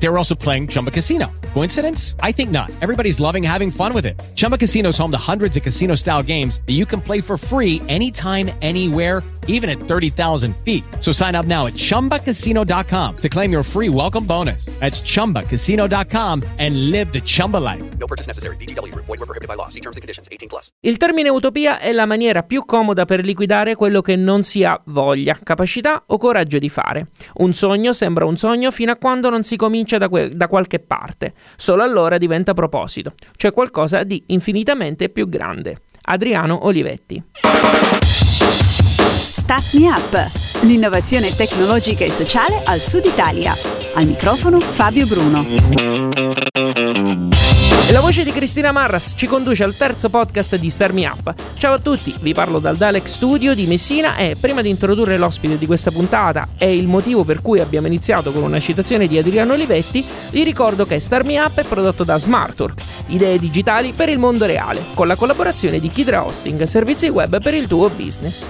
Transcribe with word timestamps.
They 0.00 0.08
were 0.08 0.16
also 0.16 0.34
playing 0.34 0.68
Chumba 0.68 0.90
Casino. 0.90 1.30
Coincidence? 1.54 2.14
I 2.22 2.32
think 2.32 2.50
not. 2.50 2.70
Everybody's 2.80 3.18
loving 3.18 3.42
having 3.42 3.70
fun 3.70 3.92
with 3.92 4.06
it. 4.06 4.20
Chumba 4.34 4.56
Casino 4.56 4.90
is 4.90 4.98
home 4.98 5.10
to 5.10 5.18
hundreds 5.18 5.56
of 5.56 5.62
casino 5.62 5.96
style 5.96 6.22
games 6.22 6.60
that 6.66 6.74
you 6.74 6.86
can 6.86 7.00
play 7.00 7.20
for 7.20 7.36
free 7.36 7.82
anytime, 7.88 8.50
anywhere, 8.62 9.22
even 9.48 9.68
at 9.68 9.78
30,000 9.78 10.54
feet. 10.62 10.84
So 11.00 11.10
sign 11.10 11.34
up 11.34 11.46
now 11.46 11.66
at 11.66 11.72
chumbacasino.com 11.72 13.16
to 13.16 13.28
claim 13.28 13.50
your 13.50 13.64
free 13.64 13.88
welcome 13.88 14.24
bonus. 14.24 14.66
That's 14.78 15.00
chumbacasino.com 15.00 16.44
and 16.58 16.90
live 16.90 17.12
the 17.12 17.20
Chumba 17.20 17.56
life. 17.56 17.82
No 17.98 18.06
purchase 18.06 18.28
necessary. 18.28 18.56
BGW. 18.56 18.94
Void 18.94 19.08
were 19.18 19.26
prohibited 19.26 19.48
by 19.48 19.54
law. 19.54 19.68
See 19.68 19.80
terms 19.80 19.96
and 19.96 20.02
conditions. 20.02 20.28
18 20.30 20.48
plus. 20.48 20.68
Il 20.80 20.96
termine 20.98 21.28
utopia 21.30 21.80
è 21.80 21.92
la 21.92 22.06
maniera 22.06 22.42
più 22.42 22.64
comoda 22.66 23.04
per 23.04 23.24
liquidare 23.24 23.74
quello 23.74 24.02
che 24.02 24.16
non 24.16 24.42
si 24.42 24.64
ha 24.64 24.80
voglia, 24.86 25.38
capacità 25.42 26.04
o 26.06 26.18
coraggio 26.18 26.58
di 26.58 26.68
fare. 26.68 27.08
Un 27.38 27.54
sogno 27.54 27.92
sembra 27.92 28.26
un 28.26 28.36
sogno 28.36 28.70
fino 28.70 28.92
a 28.92 28.96
quando 28.96 29.30
non 29.30 29.42
si 29.42 29.56
comincia 29.56 29.87
da, 29.96 30.08
que- 30.08 30.28
da 30.28 30.48
qualche 30.48 30.80
parte. 30.80 31.32
Solo 31.56 31.82
allora 31.82 32.18
diventa 32.18 32.52
proposito, 32.52 33.14
cioè 33.36 33.52
qualcosa 33.52 34.02
di 34.02 34.22
infinitamente 34.26 35.08
più 35.08 35.28
grande. 35.28 35.82
Adriano 36.02 36.66
Olivetti. 36.66 37.22
Start 39.30 39.74
Me 39.74 39.88
Up, 39.90 40.30
l'innovazione 40.62 41.34
tecnologica 41.34 42.04
e 42.04 42.10
sociale 42.10 42.62
al 42.64 42.80
Sud 42.80 43.04
Italia. 43.04 43.54
Al 43.94 44.06
microfono 44.06 44.60
Fabio 44.60 45.06
Bruno. 45.06 45.46
E 47.88 47.92
la 47.92 48.00
voce 48.00 48.22
di 48.22 48.32
Cristina 48.32 48.70
Marras 48.70 49.14
ci 49.16 49.26
conduce 49.26 49.64
al 49.64 49.74
terzo 49.74 50.10
podcast 50.10 50.56
di 50.56 50.68
Star 50.68 50.92
Me 50.92 51.06
Up. 51.06 51.32
Ciao 51.56 51.72
a 51.72 51.78
tutti, 51.78 52.14
vi 52.20 52.34
parlo 52.34 52.58
dal 52.58 52.76
Dalek 52.76 53.08
Studio 53.08 53.54
di 53.54 53.64
Messina 53.66 54.16
e 54.16 54.36
prima 54.38 54.60
di 54.60 54.68
introdurre 54.68 55.16
l'ospite 55.16 55.56
di 55.56 55.64
questa 55.64 55.90
puntata 55.90 56.48
e 56.58 56.76
il 56.76 56.86
motivo 56.86 57.24
per 57.24 57.40
cui 57.40 57.60
abbiamo 57.60 57.86
iniziato 57.86 58.30
con 58.30 58.42
una 58.42 58.60
citazione 58.60 59.06
di 59.06 59.16
Adriano 59.16 59.54
Olivetti, 59.54 60.04
vi 60.32 60.44
ricordo 60.44 60.84
che 60.84 61.00
Star 61.00 61.24
Me 61.24 61.40
Up 61.40 61.60
è 61.60 61.64
prodotto 61.64 62.04
da 62.04 62.18
Smartwork, 62.18 62.82
idee 63.06 63.38
digitali 63.38 63.94
per 63.94 64.10
il 64.10 64.18
mondo 64.18 64.44
reale, 64.44 64.84
con 64.92 65.06
la 65.06 65.16
collaborazione 65.16 65.80
di 65.80 65.90
Kidra 65.90 66.26
Hosting, 66.26 66.64
servizi 66.64 67.08
web 67.08 67.40
per 67.40 67.54
il 67.54 67.66
tuo 67.66 67.88
business. 67.88 68.48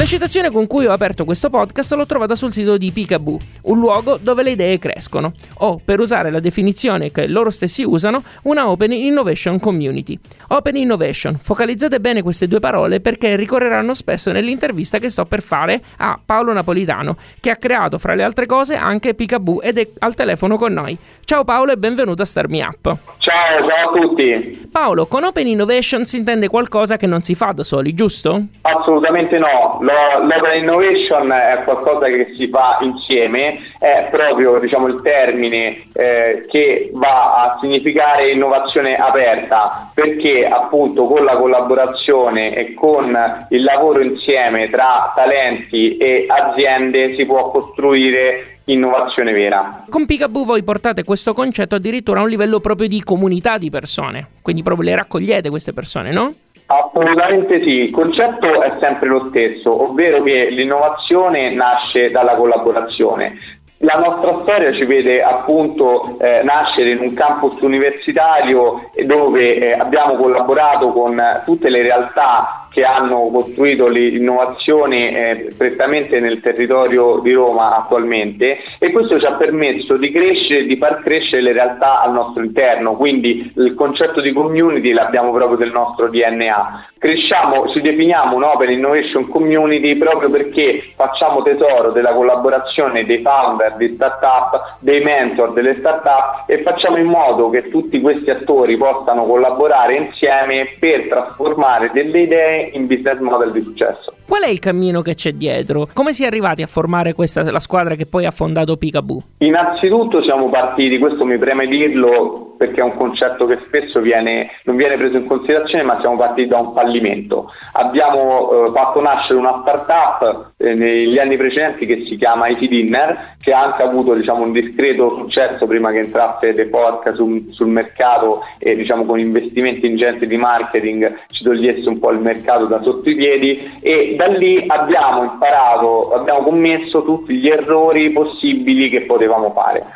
La 0.00 0.06
citazione 0.06 0.50
con 0.50 0.66
cui 0.66 0.86
ho 0.86 0.92
aperto 0.92 1.26
questo 1.26 1.50
podcast 1.50 1.92
l'ho 1.92 2.06
trovata 2.06 2.34
sul 2.34 2.54
sito 2.54 2.78
di 2.78 2.90
Picaboo, 2.90 3.36
un 3.64 3.78
luogo 3.78 4.16
dove 4.16 4.42
le 4.42 4.52
idee 4.52 4.78
crescono, 4.78 5.34
o 5.58 5.78
per 5.84 6.00
usare 6.00 6.30
la 6.30 6.40
definizione 6.40 7.10
che 7.10 7.26
loro 7.26 7.50
stessi 7.50 7.82
usano, 7.84 8.22
una 8.44 8.70
Open 8.70 8.92
Innovation 8.92 9.60
Community. 9.60 10.18
Open 10.48 10.76
Innovation, 10.76 11.38
focalizzate 11.38 12.00
bene 12.00 12.22
queste 12.22 12.48
due 12.48 12.60
parole 12.60 13.00
perché 13.00 13.36
ricorreranno 13.36 13.92
spesso 13.92 14.32
nell'intervista 14.32 14.96
che 14.96 15.10
sto 15.10 15.26
per 15.26 15.42
fare 15.42 15.82
a 15.98 16.18
Paolo 16.24 16.54
Napolitano, 16.54 17.18
che 17.38 17.50
ha 17.50 17.56
creato 17.56 17.98
fra 17.98 18.14
le 18.14 18.22
altre 18.22 18.46
cose 18.46 18.76
anche 18.76 19.12
Picaboo 19.12 19.60
ed 19.60 19.76
è 19.76 19.86
al 19.98 20.14
telefono 20.14 20.56
con 20.56 20.72
noi. 20.72 20.96
Ciao 21.26 21.44
Paolo 21.44 21.72
e 21.72 21.76
benvenuto 21.76 22.22
a 22.22 22.24
Star 22.24 22.48
Me 22.48 22.62
Up. 22.62 22.96
Ciao, 23.18 23.68
ciao 23.68 23.90
a 23.90 24.00
tutti. 24.00 24.66
Paolo, 24.72 25.04
con 25.04 25.24
Open 25.24 25.46
Innovation 25.46 26.06
si 26.06 26.16
intende 26.16 26.48
qualcosa 26.48 26.96
che 26.96 27.06
non 27.06 27.20
si 27.20 27.34
fa 27.34 27.52
da 27.52 27.62
soli, 27.62 27.92
giusto? 27.92 28.42
Assolutamente 28.62 29.38
no. 29.38 29.88
Lo- 29.90 30.26
L'open 30.26 30.60
innovation 30.60 31.30
è 31.32 31.62
qualcosa 31.64 32.06
che 32.06 32.32
si 32.34 32.48
fa 32.48 32.78
insieme, 32.80 33.60
è 33.78 34.08
proprio 34.10 34.58
diciamo, 34.58 34.86
il 34.86 35.00
termine 35.02 35.84
eh, 35.92 36.44
che 36.48 36.90
va 36.92 37.42
a 37.42 37.58
significare 37.60 38.30
innovazione 38.30 38.96
aperta, 38.96 39.90
perché 39.94 40.46
appunto 40.46 41.04
con 41.04 41.24
la 41.24 41.36
collaborazione 41.36 42.54
e 42.54 42.74
con 42.74 43.46
il 43.50 43.62
lavoro 43.62 44.00
insieme 44.00 44.68
tra 44.70 45.12
talenti 45.14 45.96
e 45.96 46.26
aziende 46.28 47.14
si 47.16 47.24
può 47.26 47.50
costruire 47.50 48.58
innovazione 48.64 49.32
vera. 49.32 49.84
Con 49.88 50.06
Picaboo 50.06 50.44
voi 50.44 50.62
portate 50.62 51.02
questo 51.02 51.32
concetto 51.34 51.74
addirittura 51.74 52.20
a 52.20 52.22
un 52.22 52.28
livello 52.28 52.60
proprio 52.60 52.86
di 52.86 53.02
comunità 53.02 53.58
di 53.58 53.70
persone, 53.70 54.26
quindi 54.42 54.62
proprio 54.62 54.88
le 54.90 54.96
raccogliete 54.96 55.48
queste 55.50 55.72
persone, 55.72 56.12
no? 56.12 56.32
Assolutamente 56.72 57.60
sì, 57.62 57.82
il 57.82 57.90
concetto 57.90 58.62
è 58.62 58.76
sempre 58.78 59.08
lo 59.08 59.26
stesso, 59.30 59.90
ovvero 59.90 60.22
che 60.22 60.50
l'innovazione 60.50 61.52
nasce 61.52 62.12
dalla 62.12 62.34
collaborazione. 62.34 63.36
La 63.78 63.94
nostra 63.94 64.38
storia 64.42 64.72
ci 64.72 64.84
vede 64.84 65.20
appunto 65.20 66.16
eh, 66.20 66.42
nascere 66.44 66.90
in 66.90 67.00
un 67.00 67.12
campus 67.14 67.60
universitario 67.62 68.88
dove 69.04 69.56
eh, 69.56 69.72
abbiamo 69.72 70.14
collaborato 70.14 70.92
con 70.92 71.20
tutte 71.44 71.70
le 71.70 71.82
realtà 71.82 72.59
che 72.70 72.84
hanno 72.84 73.30
costruito 73.30 73.88
l'innovazione 73.88 75.46
eh, 75.48 75.54
prettamente 75.56 76.20
nel 76.20 76.40
territorio 76.40 77.18
di 77.18 77.32
Roma 77.32 77.76
attualmente 77.76 78.58
e 78.78 78.90
questo 78.92 79.18
ci 79.18 79.26
ha 79.26 79.32
permesso 79.32 79.96
di 79.96 80.10
crescere, 80.10 80.64
di 80.64 80.76
far 80.76 81.00
crescere 81.02 81.42
le 81.42 81.52
realtà 81.52 82.00
al 82.02 82.12
nostro 82.12 82.42
interno, 82.42 82.94
quindi 82.96 83.52
il 83.56 83.74
concetto 83.74 84.20
di 84.20 84.32
community 84.32 84.92
l'abbiamo 84.92 85.32
proprio 85.32 85.58
del 85.58 85.72
nostro 85.72 86.08
DNA. 86.08 86.89
Cresciamo, 87.00 87.66
ci 87.70 87.80
definiamo 87.80 88.36
un'open 88.36 88.72
innovation 88.72 89.26
community 89.26 89.96
proprio 89.96 90.28
perché 90.28 90.82
facciamo 90.94 91.40
tesoro 91.40 91.92
della 91.92 92.12
collaborazione 92.12 93.06
dei 93.06 93.22
founder 93.22 93.76
di 93.76 93.94
startup, 93.94 94.76
dei 94.80 95.02
mentor 95.02 95.54
delle 95.54 95.78
startup 95.78 96.42
e 96.44 96.60
facciamo 96.60 96.98
in 96.98 97.06
modo 97.06 97.48
che 97.48 97.70
tutti 97.70 98.02
questi 98.02 98.28
attori 98.28 98.76
possano 98.76 99.24
collaborare 99.24 99.94
insieme 99.94 100.76
per 100.78 101.08
trasformare 101.08 101.90
delle 101.90 102.20
idee 102.20 102.68
in 102.74 102.86
business 102.86 103.18
model 103.20 103.52
di 103.52 103.62
successo. 103.62 104.12
Qual 104.30 104.44
è 104.44 104.48
il 104.48 104.60
cammino 104.60 105.02
che 105.02 105.16
c'è 105.16 105.32
dietro? 105.32 105.88
Come 105.92 106.12
si 106.12 106.22
è 106.22 106.26
arrivati 106.28 106.62
a 106.62 106.68
formare 106.68 107.14
questa, 107.14 107.42
la 107.50 107.58
squadra 107.58 107.96
che 107.96 108.06
poi 108.06 108.26
ha 108.26 108.30
fondato 108.30 108.76
Picaboo? 108.76 109.20
Innanzitutto 109.38 110.22
siamo 110.22 110.48
partiti, 110.48 110.98
questo 110.98 111.24
mi 111.24 111.36
preme 111.36 111.66
dirlo 111.66 112.54
perché 112.56 112.80
è 112.80 112.84
un 112.84 112.94
concetto 112.94 113.46
che 113.46 113.58
spesso 113.66 114.00
viene, 114.00 114.48
non 114.64 114.76
viene 114.76 114.94
preso 114.94 115.16
in 115.16 115.26
considerazione, 115.26 115.82
ma 115.82 115.98
siamo 116.00 116.16
partiti 116.16 116.46
da 116.46 116.58
un 116.58 116.72
fallimento. 116.72 117.50
Abbiamo 117.72 118.66
eh, 118.66 118.70
fatto 118.70 119.00
nascere 119.00 119.36
una 119.36 119.62
startup 119.62 120.52
eh, 120.58 120.74
negli 120.74 121.18
anni 121.18 121.36
precedenti 121.36 121.86
che 121.86 122.04
si 122.06 122.16
chiama 122.16 122.46
IT 122.48 122.68
Dinner, 122.68 123.36
che 123.42 123.52
ha 123.52 123.64
anche 123.64 123.82
avuto 123.82 124.14
diciamo, 124.14 124.44
un 124.44 124.52
discreto 124.52 125.16
successo 125.16 125.66
prima 125.66 125.90
che 125.90 126.00
entrasse 126.00 126.52
The 126.52 126.66
Porca 126.66 127.14
sul, 127.14 127.46
sul 127.50 127.68
mercato 127.68 128.42
e 128.58 128.76
diciamo, 128.76 129.06
con 129.06 129.18
investimenti 129.18 129.86
ingenti 129.86 130.26
di 130.26 130.36
marketing 130.36 131.18
ci 131.30 131.42
togliesse 131.42 131.88
un 131.88 131.98
po' 131.98 132.10
il 132.10 132.20
mercato 132.20 132.66
da 132.66 132.80
sotto 132.82 133.08
i 133.08 133.14
piedi 133.14 133.78
e 133.80 134.16
da 134.20 134.26
lì 134.26 134.62
abbiamo 134.66 135.24
imparato, 135.24 136.12
abbiamo 136.12 136.42
commesso 136.42 137.02
tutti 137.02 137.38
gli 137.38 137.48
errori 137.48 138.10
possibili 138.10 138.90
che 138.90 139.02
potevamo 139.02 139.50
fare. 139.52 139.86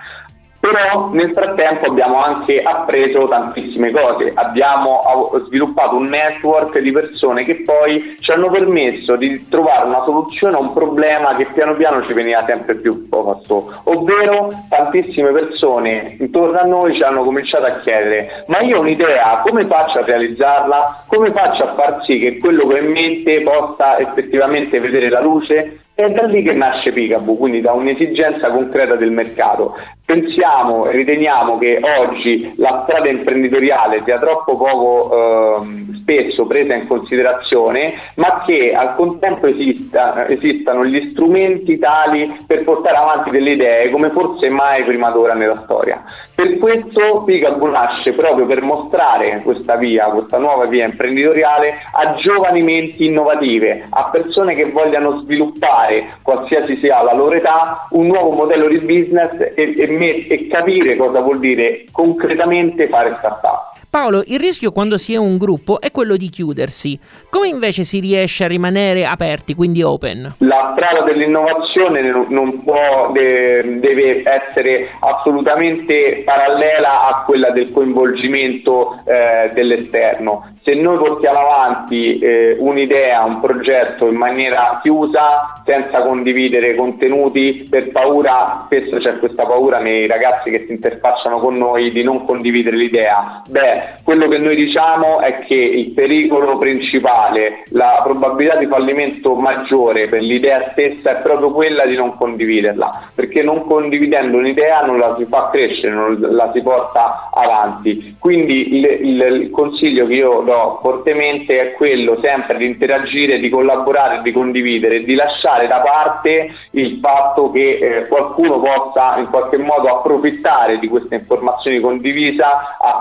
Però 0.65 1.11
nel 1.13 1.31
frattempo 1.35 1.89
abbiamo 1.89 2.25
anche 2.25 2.63
appreso 2.63 3.29
tantissime 3.29 3.91
cose, 3.91 4.33
abbiamo 4.35 5.31
sviluppato 5.45 5.97
un 5.97 6.07
network 6.07 6.79
di 6.79 6.91
persone 6.91 7.45
che 7.45 7.57
poi 7.57 8.17
ci 8.19 8.31
hanno 8.31 8.49
permesso 8.49 9.15
di 9.17 9.47
trovare 9.51 9.85
una 9.85 10.03
soluzione 10.05 10.57
a 10.57 10.61
un 10.61 10.73
problema 10.73 11.37
che 11.37 11.45
piano 11.53 11.75
piano 11.75 12.03
ci 12.07 12.15
veniva 12.15 12.43
sempre 12.47 12.77
più 12.77 13.11
posto, 13.11 13.79
ovvero 13.85 14.49
tantissime 14.71 15.33
persone 15.33 16.17
intorno 16.19 16.59
a 16.59 16.65
noi 16.65 16.97
ci 16.97 17.03
hanno 17.03 17.25
cominciato 17.25 17.67
a 17.67 17.81
chiedere 17.81 18.45
ma 18.47 18.61
io 18.61 18.79
ho 18.79 18.81
un'idea, 18.81 19.43
come 19.45 19.67
faccio 19.67 19.99
a 19.99 20.05
realizzarla? 20.07 21.05
Come 21.09 21.31
faccio 21.31 21.65
a 21.65 21.75
far 21.75 22.05
sì 22.07 22.19
che 22.19 22.39
quello 22.39 22.67
che 22.67 22.73
ho 22.73 22.79
in 22.79 22.91
mente 22.91 23.43
possa 23.43 23.99
effettivamente 23.99 24.81
vedere 24.81 25.11
la 25.11 25.21
luce? 25.21 25.84
È 25.97 26.05
da 26.07 26.27
lì 26.27 26.43
che 26.43 26.53
nasce 26.53 26.91
Picaboo, 26.93 27.37
quindi 27.37 27.61
da 27.61 27.73
un'esigenza 27.73 28.51
concreta 28.51 28.97
del 28.97 29.13
mercato. 29.13 29.77
Pensiamo 30.05 30.87
e 30.87 30.91
riteniamo 30.91 31.57
che 31.57 31.81
oggi 31.99 32.53
la 32.57 32.85
strada 32.85 33.09
imprenditoriale 33.09 34.03
sia 34.05 34.19
troppo 34.19 34.57
poco 34.57 35.63
eh, 35.63 35.84
spesso 36.05 36.45
presa 36.45 36.75
in 36.75 36.87
considerazione, 36.87 37.95
ma 38.17 38.43
che 38.47 38.73
al 38.75 38.95
contempo 38.95 39.47
esista, 39.47 40.29
esistano 40.29 40.85
gli 40.85 41.11
strumenti 41.11 41.79
tali 41.79 42.37
per 42.47 42.63
portare 42.63 42.97
avanti 42.97 43.31
delle 43.31 43.53
idee 43.53 43.91
come 43.91 44.11
forse 44.11 44.51
mai 44.51 44.85
prima 44.85 45.09
d'ora 45.09 45.33
nella 45.33 45.63
storia. 45.65 46.05
Per 46.35 46.59
questo 46.59 47.23
Picaboo 47.25 47.71
nasce 47.71 48.13
proprio 48.13 48.45
per 48.45 48.61
mostrare 48.61 49.41
questa 49.43 49.77
via, 49.77 50.07
questa 50.07 50.37
nuova 50.37 50.67
via 50.67 50.85
imprenditoriale 50.85 51.75
a 51.93 52.15
giovani 52.17 52.63
menti 52.63 53.07
innovative, 53.07 53.87
a 53.89 54.11
persone 54.11 54.55
che 54.55 54.67
vogliano 54.67 55.21
sviluppare 55.21 56.19
qualsiasi 56.23 56.77
sia 56.77 57.03
la 57.03 57.15
loro 57.15 57.35
età, 57.35 57.87
un 57.91 58.09
nuovo 58.09 58.31
modello 58.31 58.69
di 58.69 58.79
business 58.79 59.53
e, 59.55 59.75
e, 59.77 60.27
e 60.29 60.49
capire 60.49 60.97
cosa 60.97 61.21
vuol 61.21 61.39
dire 61.39 61.85
concretamente 61.93 62.89
fare 62.89 63.15
startup. 63.19 63.74
Paolo, 63.95 64.25
il 64.27 64.41
rischio 64.41 64.73
quando 64.73 64.99
si 64.99 65.15
è 65.15 65.17
un 65.17 65.39
gruppo 65.39 65.81
è 65.81 65.93
quello 65.93 66.17
di 66.17 66.29
chiudersi. 66.29 66.99
Come 67.31 67.47
invece 67.47 67.85
si 67.85 68.01
riesce 68.01 68.43
a 68.43 68.49
rimanere 68.49 69.07
aperti, 69.07 69.55
quindi 69.55 69.85
open? 69.85 70.35
La 70.39 70.75
strada 70.77 71.03
dell'innovazione 71.05 72.01
non 72.03 72.65
può, 72.65 73.13
deve 73.13 74.25
essere 74.25 74.89
assolutamente 74.99 76.23
parallela 76.25 77.07
a 77.07 77.23
quella 77.25 77.51
del 77.51 77.71
coinvolgimento 77.71 79.01
eh, 79.05 79.53
dell'esterno 79.55 80.54
se 80.65 80.73
noi 80.75 80.97
portiamo 80.97 81.39
avanti 81.41 82.19
eh, 82.19 82.57
un'idea, 82.59 83.23
un 83.23 83.41
progetto 83.41 84.07
in 84.09 84.17
maniera 84.17 84.81
chiusa, 84.83 85.61
senza 85.63 86.01
condividere 86.03 86.75
contenuti, 86.75 87.67
per 87.69 87.91
paura, 87.91 88.63
spesso 88.65 88.97
c'è 88.97 89.19
questa 89.19 89.45
paura 89.45 89.81
nei 89.81 90.07
ragazzi 90.07 90.51
che 90.51 90.65
si 90.67 90.73
interfacciano 90.73 91.39
con 91.39 91.59
noi 91.59 91.93
di 91.93 92.03
non 92.03 92.25
condividere 92.25 92.79
l'idea. 92.79 93.43
Beh, 93.47 94.01
quello 94.05 94.27
che 94.27 94.39
noi 94.39 94.57
diciamo 94.57 95.21
è 95.21 95.41
che 95.41 95.55
il 95.55 95.91
pericolo 95.91 96.57
principale, 96.57 97.65
la 97.73 98.01
probabilità 98.03 98.57
di 98.57 98.67
fallimento 98.67 99.35
maggiore 99.35 100.09
per 100.09 100.23
l'idea 100.23 100.71
stessa 100.73 101.19
è 101.19 101.23
proprio 101.23 101.51
quella 101.51 101.85
di 101.85 101.95
non 101.95 102.17
condividerla, 102.17 103.11
perché 103.15 103.43
non 103.43 103.67
condividendo 103.67 104.39
un'idea 104.39 104.81
non 104.81 104.99
la 104.99 105.15
si 105.19 105.27
fa 105.27 105.51
crescere, 105.53 105.93
non 105.93 106.19
la 106.19 106.51
si 106.55 106.63
porta 106.63 107.29
avanti. 107.35 108.17
Quindi 108.19 108.79
il, 108.79 108.85
il, 108.85 109.21
il 109.43 109.51
consiglio 109.51 110.07
che 110.07 110.15
io 110.15 110.41
do 110.41 110.54
però 110.55 110.79
fortemente 110.81 111.61
è 111.61 111.73
quello 111.73 112.17
sempre 112.23 112.57
di 112.59 112.67
interagire, 112.67 113.41
di 113.41 113.49
collaborare, 113.49 114.23
di 114.23 114.31
condividere, 114.31 115.01
di 115.01 115.17
lasciare 115.17 115.67
da 115.67 115.81
parte 115.81 116.55
il 116.71 117.01
fatto 117.03 117.51
che 117.51 117.79
eh, 117.79 118.07
qualcuno 118.07 118.61
possa 118.61 119.17
in 119.19 119.29
qualche 119.31 119.57
modo 119.57 119.89
approfittare 119.89 120.79
di 120.79 120.87
queste 120.87 121.17
informazioni 121.17 121.81
condivise 121.81 122.45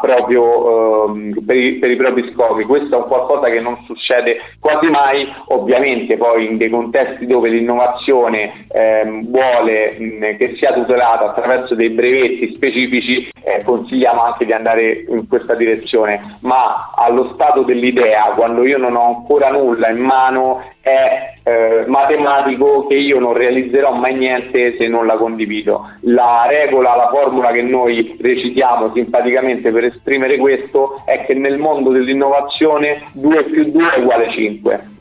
proprio, 0.01 1.13
eh, 1.15 1.33
per, 1.45 1.55
i, 1.55 1.73
per, 1.73 1.91
i, 1.91 1.95
propri 1.95 2.31
scopi. 2.33 2.63
Questo 2.63 2.95
è 2.95 2.97
un 2.97 3.05
qualcosa 3.05 3.49
che 3.49 3.59
non 3.59 3.77
succede 3.85 4.37
quasi 4.59 4.87
mai, 4.87 5.31
ovviamente 5.49 6.17
poi 6.17 6.47
in 6.47 6.57
dei 6.57 6.69
contesti 6.69 7.27
dove 7.27 7.49
l'innovazione 7.49 8.65
eh, 8.71 9.03
vuole 9.25 9.95
mh, 9.97 10.37
che 10.37 10.55
sia 10.57 10.73
tutelata 10.73 11.29
attraverso 11.29 11.75
dei 11.75 11.89
brevetti 11.89 12.55
specifici, 12.55 13.29
eh, 13.43 13.63
consigliamo 13.63 14.23
anche 14.23 14.45
di 14.45 14.53
andare 14.53 15.05
in 15.07 15.27
questa 15.27 15.53
direzione, 15.53 16.37
ma 16.41 16.91
allo 16.95 17.27
stato 17.29 17.42
stato 17.43 17.63
dell'idea, 17.63 18.31
quando 18.35 18.65
io 18.65 18.77
non 18.77 18.95
ho 18.95 19.15
ancora 19.17 19.49
nulla 19.49 19.89
in 19.89 19.99
mano, 19.99 20.63
è 20.79 21.33
eh, 21.43 21.83
matematico 21.87 22.87
che 22.87 22.95
io 22.95 23.19
non 23.19 23.33
realizzerò 23.33 23.93
mai 23.93 24.15
niente 24.15 24.71
se 24.73 24.87
non 24.87 25.05
la 25.05 25.15
condivido. 25.15 25.89
La 26.01 26.45
regola, 26.47 26.95
la 26.95 27.09
formula 27.09 27.51
che 27.51 27.61
noi 27.61 28.17
recitiamo 28.19 28.91
simpaticamente 28.93 29.71
per 29.71 29.83
esprimere 29.85 30.37
questo 30.37 31.01
è 31.05 31.25
che 31.25 31.33
nel 31.33 31.57
mondo 31.57 31.91
dell'innovazione 31.91 33.03
2 33.13 33.43
più 33.43 33.71
2 33.71 33.93
è 33.93 33.99
uguale 33.99 34.31
5. 34.31 34.91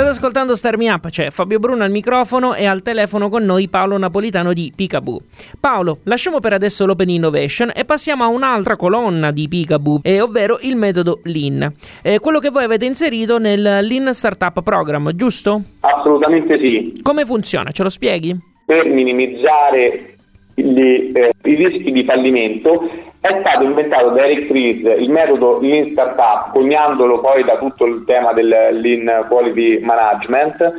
State 0.00 0.16
ascoltando 0.16 0.56
Star 0.56 0.78
Me 0.78 0.90
Up, 0.90 1.10
c'è 1.10 1.28
Fabio 1.28 1.58
Bruno 1.58 1.84
al 1.84 1.90
microfono 1.90 2.54
e 2.54 2.64
al 2.64 2.80
telefono 2.80 3.28
con 3.28 3.44
noi 3.44 3.68
Paolo 3.68 3.98
Napolitano 3.98 4.54
di 4.54 4.72
Picaboo. 4.74 5.20
Paolo, 5.60 5.98
lasciamo 6.04 6.38
per 6.38 6.54
adesso 6.54 6.86
l'Open 6.86 7.10
Innovation 7.10 7.70
e 7.74 7.84
passiamo 7.84 8.24
a 8.24 8.28
un'altra 8.28 8.76
colonna 8.76 9.30
di 9.30 9.46
Picaboo, 9.46 10.00
eh, 10.02 10.22
ovvero 10.22 10.58
il 10.62 10.76
metodo 10.76 11.20
Lean. 11.24 11.70
Eh, 12.02 12.18
quello 12.18 12.38
che 12.38 12.48
voi 12.48 12.64
avete 12.64 12.86
inserito 12.86 13.38
nel 13.38 13.60
Lean 13.60 14.14
Startup 14.14 14.62
Program, 14.62 15.12
giusto? 15.14 15.60
Assolutamente 15.80 16.58
sì. 16.58 16.98
Come 17.02 17.26
funziona? 17.26 17.70
Ce 17.70 17.82
lo 17.82 17.90
spieghi? 17.90 18.34
Per 18.64 18.86
minimizzare 18.86 20.14
gli, 20.54 21.12
eh, 21.12 21.32
i 21.42 21.54
rischi 21.56 21.92
di 21.92 22.04
fallimento 22.04 22.88
è 23.20 23.36
stato 23.40 23.64
inventato 23.64 24.10
da 24.10 24.24
Eric 24.24 24.50
Ries 24.50 24.98
il 24.98 25.10
metodo 25.10 25.60
Lean 25.60 25.90
Startup, 25.92 26.52
coniandolo 26.52 27.20
poi 27.20 27.44
da 27.44 27.58
tutto 27.58 27.84
il 27.84 28.04
tema 28.06 28.32
del 28.32 28.48
Lean 28.48 29.26
Quality 29.28 29.80
Management 29.80 30.72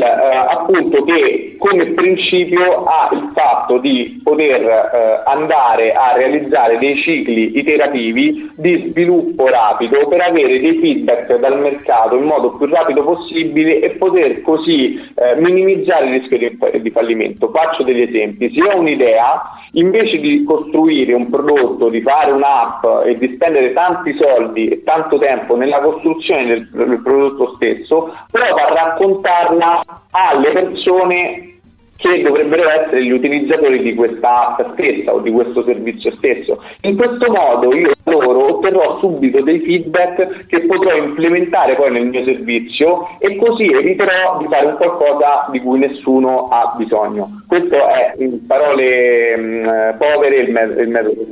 eh, 0.00 0.36
appunto 0.48 1.02
che 1.02 1.56
come 1.58 1.86
principio 1.92 2.84
ha 2.84 3.08
il 3.12 3.30
fatto 3.34 3.78
di 3.78 4.20
poter 4.22 4.62
eh, 4.62 5.22
andare 5.24 5.92
a 5.92 6.12
realizzare 6.14 6.78
dei 6.78 6.96
cicli 6.96 7.58
iterativi 7.58 8.50
di 8.56 8.90
sviluppo 8.90 9.46
rapido 9.46 10.06
per 10.08 10.20
avere 10.20 10.60
dei 10.60 10.78
feedback 10.78 11.36
dal 11.38 11.60
mercato 11.60 12.16
in 12.16 12.24
modo 12.24 12.52
più 12.52 12.66
rapido 12.66 13.02
possibile 13.02 13.80
e 13.80 13.90
poter 13.90 14.42
così 14.42 14.94
eh, 15.14 15.36
minimizzare 15.40 16.06
il 16.06 16.20
rischio 16.20 16.38
di, 16.38 16.80
di 16.80 16.90
fallimento. 16.90 17.50
Faccio 17.50 17.82
degli 17.82 18.02
esempi, 18.02 18.52
se 18.54 18.64
ho 18.64 18.78
un'idea, 18.78 19.42
invece 19.72 20.18
di 20.18 20.44
costruire 20.44 21.12
un 21.14 21.30
prodotto, 21.30 21.88
di 21.88 22.02
fare 22.02 22.30
un'app 22.30 22.84
e 23.06 23.16
di 23.16 23.32
spendere 23.34 23.72
tanti 23.72 24.16
soldi 24.18 24.68
e 24.68 24.82
tanto 24.82 25.18
tempo 25.18 25.56
nella 25.56 25.80
costruzione 25.80 26.46
del, 26.46 26.68
del 26.70 27.00
prodotto 27.02 27.54
stesso, 27.56 28.12
provo 28.30 28.56
a 28.56 28.74
raccontarla 28.74 29.81
alle 30.10 30.52
persone 30.52 31.60
che 32.02 32.22
dovrebbero 32.22 32.68
essere 32.68 33.04
gli 33.04 33.12
utilizzatori 33.12 33.80
di 33.80 33.94
questa 33.94 34.48
app 34.48 34.72
stessa 34.72 35.14
o 35.14 35.20
di 35.20 35.30
questo 35.30 35.62
servizio 35.62 36.12
stesso. 36.16 36.62
In 36.82 36.96
questo 36.96 37.30
modo 37.30 37.74
io 37.74 37.92
loro 38.04 38.56
otterrò 38.56 38.98
subito 38.98 39.40
dei 39.42 39.60
feedback 39.60 40.46
che 40.46 40.60
potrò 40.62 40.96
implementare 40.96 41.76
poi 41.76 41.92
nel 41.92 42.06
mio 42.06 42.24
servizio 42.24 43.08
e 43.18 43.36
così 43.36 43.64
eviterò 43.64 44.38
di 44.38 44.46
fare 44.50 44.66
un 44.66 44.76
qualcosa 44.76 45.48
di 45.50 45.60
cui 45.60 45.78
nessuno 45.78 46.48
ha 46.48 46.74
bisogno. 46.76 47.42
Questo 47.46 47.76
è 47.76 48.14
in 48.18 48.46
parole 48.46 49.36
mh, 49.36 49.42
mm, 49.42 49.98
povere 49.98 50.36
il, 50.36 50.50
me- 50.50 50.74
il 50.82 50.88
metodo. 50.88 51.26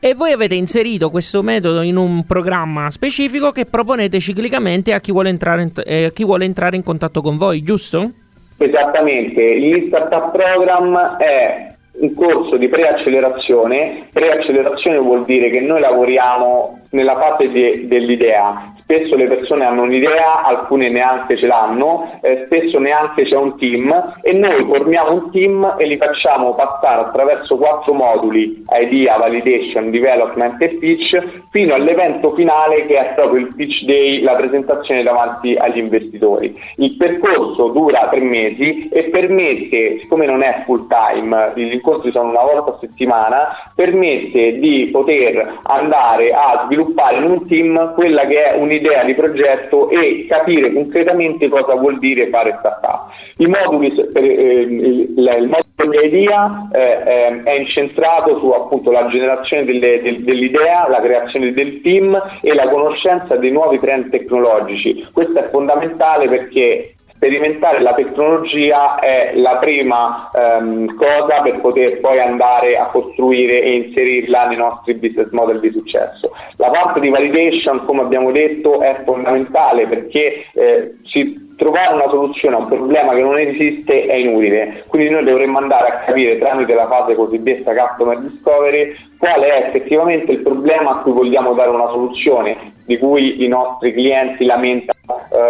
E 0.00 0.14
voi 0.14 0.32
avete 0.32 0.54
inserito 0.54 1.10
questo 1.10 1.42
metodo 1.42 1.82
in 1.82 1.96
un 1.96 2.24
programma 2.26 2.90
specifico 2.90 3.52
che 3.52 3.66
proponete 3.66 4.18
ciclicamente 4.18 4.92
a 4.92 5.00
chi 5.00 5.12
vuole 5.12 5.28
entrare 5.28 5.62
in, 5.62 5.70
eh, 5.84 6.10
chi 6.12 6.24
vuole 6.24 6.44
entrare 6.44 6.76
in 6.76 6.82
contatto 6.82 7.20
con 7.20 7.36
voi, 7.36 7.62
giusto? 7.62 8.10
Esattamente, 8.58 9.42
il 9.42 9.86
Startup 9.88 10.30
Program 10.30 11.16
è 11.18 11.74
un 11.98 12.14
corso 12.14 12.56
di 12.56 12.68
preaccelerazione. 12.68 14.08
Preaccelerazione 14.12 14.98
vuol 14.98 15.24
dire 15.24 15.50
che 15.50 15.60
noi 15.60 15.80
lavoriamo 15.80 16.80
nella 16.90 17.16
fase 17.18 17.50
de- 17.50 17.86
dell'idea, 17.86 18.74
spesso 18.86 19.16
le 19.16 19.26
persone 19.26 19.64
hanno 19.64 19.82
un'idea, 19.82 20.44
alcune 20.44 20.88
neanche 20.88 21.36
ce 21.36 21.48
l'hanno, 21.48 22.20
eh, 22.22 22.44
spesso 22.46 22.78
neanche 22.78 23.24
c'è 23.24 23.34
un 23.34 23.58
team 23.58 24.12
e 24.22 24.32
noi 24.32 24.64
formiamo 24.64 25.12
un 25.12 25.30
team 25.32 25.74
e 25.76 25.86
li 25.86 25.96
facciamo 25.96 26.54
passare 26.54 27.00
attraverso 27.00 27.56
quattro 27.56 27.92
moduli, 27.94 28.64
idea, 28.80 29.16
validation, 29.16 29.90
development 29.90 30.62
e 30.62 30.68
pitch, 30.76 31.20
fino 31.50 31.74
all'evento 31.74 32.32
finale 32.34 32.86
che 32.86 32.96
è 32.96 33.14
proprio 33.14 33.40
il 33.40 33.54
pitch 33.56 33.82
day, 33.86 34.20
la 34.22 34.36
presentazione 34.36 35.02
davanti 35.02 35.56
agli 35.56 35.78
investitori. 35.78 36.56
Il 36.76 36.96
percorso 36.96 37.70
dura 37.70 38.06
tre 38.08 38.20
mesi 38.20 38.88
e 38.88 39.04
permette, 39.04 39.98
siccome 39.98 40.26
non 40.26 40.42
è 40.42 40.62
full 40.64 40.86
time, 40.86 41.52
gli 41.56 41.72
incontri 41.72 42.12
sono 42.12 42.28
una 42.28 42.42
volta 42.42 42.70
a 42.70 42.78
settimana, 42.78 43.48
permette 43.74 44.60
di 44.60 44.90
poter 44.92 45.58
andare 45.64 46.30
a 46.30 46.62
sviluppare 46.66 47.16
in 47.16 47.24
un 47.24 47.46
team 47.48 47.94
quella 47.94 48.24
che 48.26 48.44
è 48.44 48.56
un'idea 48.56 48.74
un'idea 48.76 49.04
di 49.04 49.14
progetto 49.14 49.88
e 49.88 50.26
capire 50.28 50.72
concretamente 50.72 51.48
cosa 51.48 51.74
vuol 51.74 51.98
dire 51.98 52.28
fare 52.28 52.56
startup. 52.58 53.08
I 53.38 53.46
moduli, 53.46 53.92
per, 53.92 54.22
eh, 54.22 54.60
il, 54.60 55.14
il 55.16 55.48
modulo 55.48 56.00
di 56.00 56.06
idea 56.06 56.68
eh, 56.72 56.80
eh, 56.80 57.42
è 57.42 57.52
incentrato 57.52 58.38
su 58.38 58.50
appunto 58.50 58.90
la 58.90 59.06
generazione 59.08 59.64
delle, 59.64 60.02
del, 60.02 60.22
dell'idea, 60.22 60.88
la 60.88 61.00
creazione 61.00 61.52
del 61.52 61.80
team 61.80 62.20
e 62.42 62.54
la 62.54 62.68
conoscenza 62.68 63.36
dei 63.36 63.50
nuovi 63.50 63.78
trend 63.78 64.10
tecnologici. 64.10 65.06
Questo 65.12 65.38
è 65.38 65.48
fondamentale 65.50 66.28
perché 66.28 66.95
sperimentare 67.26 67.80
la 67.80 67.92
tecnologia 67.94 68.98
è 69.00 69.32
la 69.34 69.56
prima 69.56 70.30
ehm, 70.32 70.94
cosa 70.94 71.40
per 71.42 71.60
poter 71.60 71.98
poi 71.98 72.20
andare 72.20 72.78
a 72.78 72.86
costruire 72.86 73.60
e 73.62 73.76
inserirla 73.76 74.46
nei 74.46 74.56
nostri 74.56 74.94
business 74.94 75.30
model 75.30 75.58
di 75.58 75.72
successo. 75.72 76.30
La 76.56 76.70
parte 76.70 77.00
di 77.00 77.08
validation, 77.08 77.84
come 77.84 78.02
abbiamo 78.02 78.30
detto, 78.30 78.80
è 78.80 79.02
fondamentale 79.04 79.86
perché 79.86 80.44
eh, 80.54 80.94
ci 81.02 81.44
trovare 81.56 81.94
una 81.94 82.08
soluzione 82.10 82.54
a 82.54 82.58
un 82.58 82.66
problema 82.68 83.14
che 83.14 83.22
non 83.22 83.38
esiste 83.38 84.06
è 84.06 84.14
inutile, 84.14 84.84
quindi 84.88 85.08
noi 85.08 85.24
dovremmo 85.24 85.58
andare 85.58 85.88
a 85.88 85.98
capire 86.04 86.38
tramite 86.38 86.74
la 86.74 86.86
fase 86.86 87.14
cosiddetta 87.14 87.72
customer 87.74 88.18
discovery 88.20 88.94
qual 89.18 89.40
è 89.40 89.66
effettivamente 89.66 90.32
il 90.32 90.40
problema 90.40 90.90
a 90.90 90.98
cui 90.98 91.12
vogliamo 91.12 91.54
dare 91.54 91.70
una 91.70 91.88
soluzione, 91.88 92.74
di 92.84 92.98
cui 92.98 93.42
i 93.42 93.48
nostri 93.48 93.92
clienti 93.94 94.44
lamentano 94.44 94.95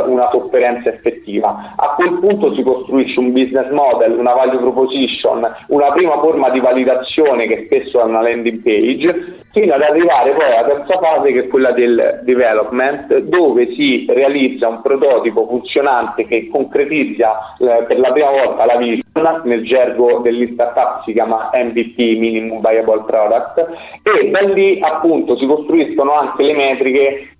una 0.06 0.28
sofferenza 0.30 0.90
effettiva. 0.90 1.74
A 1.76 1.94
quel 1.96 2.18
punto 2.18 2.54
si 2.54 2.62
costruisce 2.62 3.18
un 3.18 3.32
business 3.32 3.70
model, 3.70 4.18
una 4.18 4.34
value 4.34 4.58
proposition, 4.58 5.42
una 5.68 5.92
prima 5.92 6.18
forma 6.20 6.50
di 6.50 6.60
validazione 6.60 7.46
che 7.46 7.66
spesso 7.66 8.00
è 8.00 8.04
una 8.04 8.22
landing 8.22 8.62
page, 8.62 9.44
fino 9.52 9.74
ad 9.74 9.82
arrivare 9.82 10.32
poi 10.32 10.44
alla 10.44 10.66
terza 10.66 10.98
fase 10.98 11.32
che 11.32 11.44
è 11.44 11.48
quella 11.48 11.72
del 11.72 12.20
development, 12.24 13.16
dove 13.20 13.72
si 13.74 14.06
realizza 14.08 14.68
un 14.68 14.82
prototipo 14.82 15.46
funzionante 15.46 16.26
che 16.26 16.48
concretizza 16.50 17.56
eh, 17.58 17.84
per 17.88 17.98
la 17.98 18.12
prima 18.12 18.30
volta 18.30 18.66
la 18.66 18.76
vision, 18.76 19.04
nel 19.44 19.64
gergo 19.64 20.18
degli 20.18 20.52
startup 20.52 21.04
si 21.04 21.12
chiama 21.12 21.50
MVP, 21.54 21.96
Minimum 21.96 22.60
Viable 22.60 23.04
Product, 23.06 23.66
e 24.02 24.30
da 24.30 24.40
lì 24.40 24.78
appunto 24.80 25.36
si 25.38 25.46
costruiscono 25.46 26.12
anche 26.12 26.44
le 26.44 26.54
metriche 26.54 27.35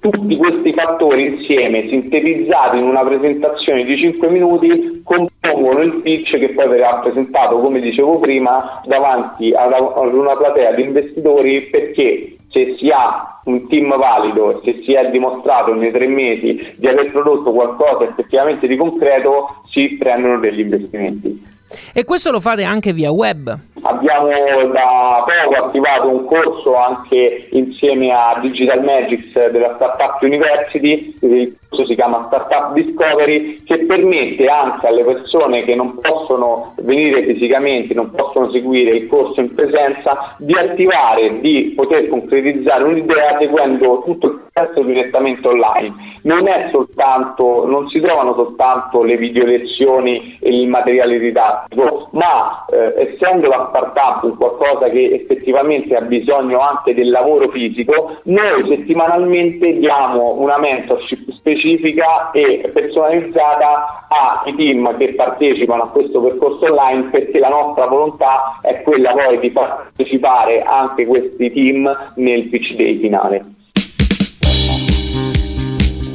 tutti 0.00 0.36
questi 0.36 0.72
fattori 0.72 1.26
insieme, 1.26 1.88
sintetizzati 1.90 2.78
in 2.78 2.84
una 2.84 3.04
presentazione 3.04 3.84
di 3.84 3.96
5 3.98 4.28
minuti, 4.28 5.02
compongono 5.04 5.80
il 5.82 6.00
pitch 6.02 6.38
che 6.38 6.50
poi 6.50 6.68
verrà 6.68 7.00
presentato, 7.00 7.60
come 7.60 7.80
dicevo 7.80 8.18
prima, 8.18 8.80
davanti 8.86 9.52
ad 9.52 9.72
una 10.14 10.36
platea 10.36 10.72
di 10.72 10.82
investitori 10.82 11.68
perché 11.70 12.36
se 12.50 12.76
si 12.78 12.88
ha 12.88 13.40
un 13.44 13.68
team 13.68 13.96
valido, 13.96 14.60
se 14.64 14.82
si 14.84 14.92
è 14.92 15.08
dimostrato 15.10 15.74
nei 15.74 15.92
tre 15.92 16.06
mesi 16.06 16.74
di 16.76 16.88
aver 16.88 17.12
prodotto 17.12 17.52
qualcosa 17.52 18.04
effettivamente 18.04 18.66
di 18.66 18.76
concreto, 18.76 19.62
si 19.70 19.96
prendono 19.98 20.38
degli 20.40 20.60
investimenti. 20.60 21.58
E 21.94 22.04
questo 22.04 22.32
lo 22.32 22.40
fate 22.40 22.64
anche 22.64 22.92
via 22.92 23.12
web? 23.12 23.56
Abbiamo 23.82 24.28
da 24.72 25.24
poco 25.24 25.64
attivato 25.64 26.08
un 26.08 26.26
corso 26.26 26.76
anche 26.76 27.48
insieme 27.50 28.12
a 28.12 28.38
Digital 28.40 28.82
Magics 28.82 29.32
della 29.50 29.74
Startup 29.76 30.20
University, 30.20 31.16
il 31.20 31.56
corso 31.68 31.86
si 31.86 31.94
chiama 31.94 32.24
Startup 32.26 32.72
Discovery, 32.74 33.62
che 33.64 33.78
permette 33.86 34.46
anche 34.48 34.86
alle 34.86 35.04
persone 35.04 35.64
che 35.64 35.74
non 35.74 35.98
possono 36.00 36.74
venire 36.82 37.24
fisicamente, 37.24 37.94
non 37.94 38.10
possono 38.10 38.50
seguire 38.50 38.96
il 38.96 39.06
corso 39.06 39.40
in 39.40 39.54
presenza, 39.54 40.34
di 40.38 40.52
attivare, 40.52 41.40
di 41.40 41.72
poter 41.74 42.08
concretizzare 42.08 42.84
un'idea 42.84 43.38
seguendo 43.38 44.02
tutto 44.04 44.26
il 44.26 44.40
processo 44.52 44.82
direttamente 44.82 45.48
online. 45.48 46.18
Non 46.22 46.48
soltanto, 46.70 47.66
non 47.66 47.88
si 47.88 47.98
trovano 48.00 48.34
soltanto 48.34 49.02
le 49.02 49.16
video 49.16 49.46
lezioni 49.46 50.36
e 50.38 50.50
il 50.50 50.68
materiale 50.68 51.18
didattico, 51.18 52.08
ma 52.12 52.66
eh, 52.70 53.14
essendo 53.14 53.48
la 53.48 53.69
startup 53.70 54.22
un 54.24 54.36
qualcosa 54.36 54.88
che 54.88 55.12
effettivamente 55.12 55.96
ha 55.96 56.00
bisogno 56.02 56.60
anche 56.60 56.94
del 56.94 57.10
lavoro 57.10 57.48
fisico, 57.48 58.16
noi 58.24 58.66
settimanalmente 58.68 59.74
diamo 59.78 60.34
una 60.38 60.58
mentorship 60.58 61.30
specifica 61.30 62.30
e 62.32 62.70
personalizzata 62.72 64.06
ai 64.08 64.54
team 64.54 64.96
che 64.98 65.14
partecipano 65.14 65.84
a 65.84 65.88
questo 65.88 66.20
percorso 66.20 66.66
online 66.66 67.08
perché 67.10 67.38
la 67.38 67.48
nostra 67.48 67.86
volontà 67.86 68.58
è 68.62 68.82
quella 68.82 69.12
poi 69.12 69.38
di 69.38 69.50
partecipare 69.50 70.62
anche 70.62 71.06
questi 71.06 71.52
team 71.52 72.12
nel 72.16 72.48
pitch 72.48 72.74
day 72.74 72.98
finale. 72.98 73.58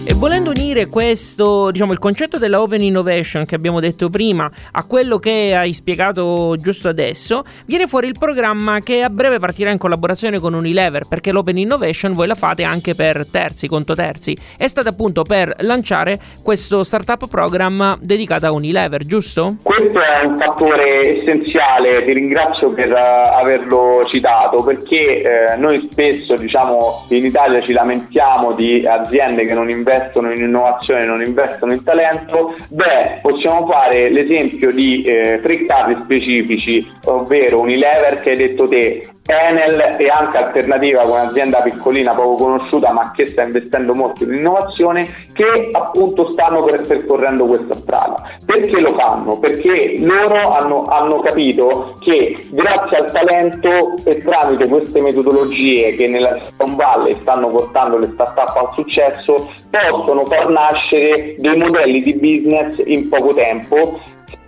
E 0.07 0.13
volendo 0.13 0.51
unire 0.51 0.85
questo, 0.85 1.71
diciamo, 1.71 1.91
il 1.91 1.97
concetto 1.97 2.37
della 2.37 2.61
open 2.61 2.83
innovation 2.83 3.43
che 3.43 3.55
abbiamo 3.55 3.79
detto 3.79 4.07
prima 4.09 4.47
a 4.73 4.85
quello 4.85 5.17
che 5.17 5.55
hai 5.57 5.73
spiegato 5.73 6.55
giusto 6.59 6.87
adesso, 6.87 7.43
viene 7.65 7.87
fuori 7.87 8.05
il 8.05 8.15
programma 8.19 8.81
che 8.81 9.01
a 9.01 9.09
breve 9.09 9.39
partirà 9.39 9.71
in 9.71 9.79
collaborazione 9.79 10.37
con 10.37 10.53
Unilever, 10.53 11.07
perché 11.09 11.31
l'open 11.31 11.57
innovation 11.57 12.13
voi 12.13 12.27
la 12.27 12.35
fate 12.35 12.61
anche 12.61 12.93
per 12.93 13.25
terzi, 13.31 13.67
conto 13.67 13.95
terzi. 13.95 14.37
È 14.55 14.67
stato 14.67 14.89
appunto 14.89 15.23
per 15.23 15.55
lanciare 15.61 16.19
questo 16.43 16.83
startup 16.83 17.27
program 17.27 17.97
dedicato 17.99 18.45
a 18.45 18.51
Unilever, 18.51 19.07
giusto? 19.07 19.55
Questo 19.63 19.99
è 19.99 20.23
un 20.23 20.37
fattore 20.37 21.19
essenziale, 21.19 22.05
ti 22.05 22.13
ringrazio 22.13 22.71
per 22.73 22.91
uh, 22.91 23.39
averlo 23.39 24.05
citato, 24.11 24.61
perché 24.61 25.55
uh, 25.55 25.59
noi 25.59 25.89
spesso, 25.91 26.35
diciamo, 26.35 27.07
in 27.09 27.25
Italia 27.25 27.59
ci 27.61 27.71
lamentiamo 27.71 28.53
di 28.53 28.85
aziende 28.85 29.45
che 29.47 29.55
non 29.55 29.67
investono 29.67 29.93
investono 29.95 30.31
in 30.33 30.43
innovazione, 30.43 31.05
non 31.05 31.21
investono 31.21 31.73
in 31.73 31.83
talento, 31.83 32.55
beh, 32.69 33.19
possiamo 33.21 33.67
fare 33.67 34.09
l'esempio 34.09 34.71
di 34.71 35.01
eh, 35.01 35.39
tre 35.41 35.65
casi 35.65 35.93
specifici, 36.03 36.91
ovvero 37.05 37.59
Unilever 37.59 38.19
che 38.21 38.31
hai 38.31 38.35
detto 38.35 38.67
te, 38.67 39.09
Enel 39.27 39.95
e 39.97 40.07
anche 40.07 40.37
Alternativa 40.37 41.01
con 41.01 41.11
un'azienda 41.11 41.61
piccolina 41.61 42.13
poco 42.13 42.43
conosciuta 42.43 42.91
ma 42.91 43.11
che 43.11 43.27
sta 43.27 43.41
investendo 43.41 43.95
molto 43.95 44.23
in 44.23 44.33
innovazione 44.33 45.03
che 45.33 45.69
appunto 45.71 46.31
stanno 46.33 46.63
per, 46.63 46.81
percorrendo 46.81 47.45
questa 47.45 47.73
strada. 47.73 48.21
Perché 48.45 48.79
lo 48.79 48.93
fanno? 48.93 49.39
Perché 49.39 49.95
loro 49.97 50.53
hanno, 50.53 50.83
hanno 50.83 51.21
capito 51.21 51.97
che 52.01 52.45
grazie 52.51 52.97
al 52.97 53.11
talento 53.11 53.95
e 54.03 54.17
tramite 54.17 54.67
queste 54.67 55.01
metodologie 55.01 55.95
che 55.95 56.07
nella 56.07 56.37
Silicon 56.43 56.75
Valley 56.75 57.17
stanno 57.21 57.49
portando 57.49 57.97
le 57.97 58.11
start-up 58.13 58.55
al 58.57 58.73
successo 58.73 59.49
possono 59.89 60.25
far 60.25 60.49
nascere 60.49 61.35
dei 61.37 61.57
modelli 61.57 62.01
di 62.01 62.13
business 62.13 62.81
in 62.85 63.09
poco 63.09 63.33
tempo 63.33 63.99